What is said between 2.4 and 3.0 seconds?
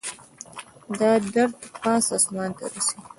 ته رسي